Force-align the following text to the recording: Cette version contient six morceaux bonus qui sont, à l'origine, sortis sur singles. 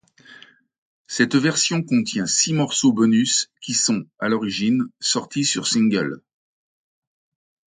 Cette 1.05 1.35
version 1.35 1.83
contient 1.83 2.25
six 2.25 2.53
morceaux 2.53 2.91
bonus 2.91 3.51
qui 3.61 3.75
sont, 3.75 4.07
à 4.17 4.29
l'origine, 4.29 4.87
sortis 4.99 5.45
sur 5.45 5.67
singles. 5.67 6.23